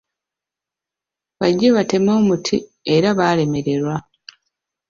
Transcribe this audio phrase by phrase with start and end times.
[1.39, 2.55] Baggye bateme omuti
[2.95, 3.95] era baalemererwa.